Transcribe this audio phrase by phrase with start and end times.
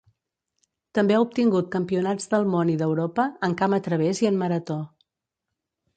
[0.99, 4.83] També ha obtingut campionats del món i d'Europa en Camp a través i en Marató.